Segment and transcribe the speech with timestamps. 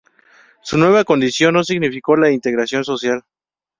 [0.63, 3.21] Su nueva condición no significó la integración social.